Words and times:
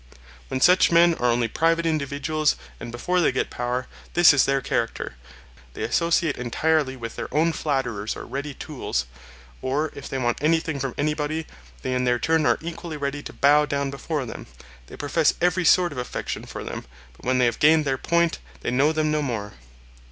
When 0.47 0.59
such 0.59 0.89
men 0.91 1.13
are 1.19 1.29
only 1.29 1.47
private 1.47 1.85
individuals 1.85 2.55
and 2.79 2.91
before 2.91 3.21
they 3.21 3.31
get 3.31 3.51
power, 3.51 3.85
this 4.15 4.33
is 4.33 4.45
their 4.45 4.59
character; 4.59 5.13
they 5.75 5.83
associate 5.83 6.37
entirely 6.37 6.95
with 6.97 7.15
their 7.15 7.31
own 7.31 7.53
flatterers 7.53 8.15
or 8.15 8.25
ready 8.25 8.55
tools; 8.55 9.05
or 9.61 9.91
if 9.93 10.09
they 10.09 10.17
want 10.17 10.41
anything 10.43 10.79
from 10.79 10.95
anybody, 10.97 11.45
they 11.83 11.93
in 11.93 12.05
their 12.05 12.17
turn 12.17 12.47
are 12.47 12.57
equally 12.61 12.97
ready 12.97 13.21
to 13.21 13.31
bow 13.31 13.67
down 13.67 13.91
before 13.91 14.25
them: 14.25 14.47
they 14.87 14.97
profess 14.97 15.35
every 15.39 15.65
sort 15.65 15.91
of 15.91 15.99
affection 15.99 16.45
for 16.47 16.63
them; 16.63 16.83
but 17.13 17.23
when 17.23 17.37
they 17.37 17.45
have 17.45 17.59
gained 17.59 17.85
their 17.85 17.99
point 17.99 18.39
they 18.61 18.71
know 18.71 18.91
them 18.91 19.11
no 19.11 19.21
more. 19.21 19.53